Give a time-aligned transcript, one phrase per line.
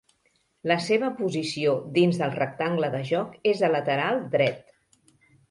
[0.69, 4.75] La seva posició dins del rectangle de joc és de lateral dret.